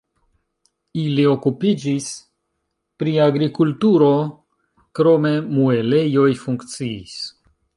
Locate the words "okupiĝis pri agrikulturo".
1.33-4.09